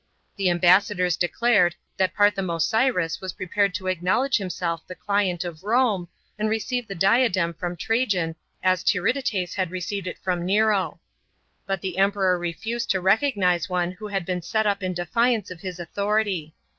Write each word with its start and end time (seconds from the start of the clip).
The 0.35 0.49
ambassadors 0.49 1.15
declared 1.15 1.75
that 1.97 2.15
Parthomasiris 2.15 3.21
was 3.21 3.33
prepared 3.33 3.75
to 3.75 3.85
acknowledge 3.85 4.37
himself 4.37 4.81
the 4.87 4.95
client 4.95 5.43
of 5.43 5.63
Rome, 5.63 6.07
and 6.39 6.49
receive 6.49 6.87
the 6.87 6.95
diadem 6.95 7.53
from 7.53 7.77
Trajan 7.77 8.35
as 8.63 8.83
Tiridates 8.83 9.53
had 9.53 9.69
received 9.69 10.07
it 10.07 10.17
from 10.17 10.43
Nero. 10.43 10.99
But 11.67 11.81
the 11.81 11.99
Emperor 11.99 12.39
refused 12.39 12.89
to 12.89 12.99
recognise 12.99 13.69
one 13.69 13.91
who 13.91 14.07
had 14.07 14.25
been 14.25 14.41
set 14.41 14.65
up 14.65 14.81
in 14.81 14.95
defiance 14.95 15.51
of 15.51 15.61
his 15.61 15.79
authority. 15.79 16.55